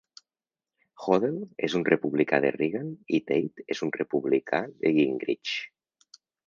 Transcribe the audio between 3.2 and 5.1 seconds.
Tate és un republicà de